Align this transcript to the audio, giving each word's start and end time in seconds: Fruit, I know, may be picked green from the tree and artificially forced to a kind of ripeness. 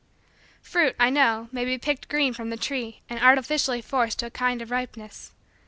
Fruit, 0.63 0.95
I 0.99 1.11
know, 1.11 1.47
may 1.51 1.63
be 1.63 1.77
picked 1.77 2.09
green 2.09 2.33
from 2.33 2.49
the 2.49 2.57
tree 2.57 3.01
and 3.07 3.19
artificially 3.19 3.83
forced 3.83 4.17
to 4.17 4.25
a 4.25 4.29
kind 4.31 4.59
of 4.59 4.71
ripeness. 4.71 5.31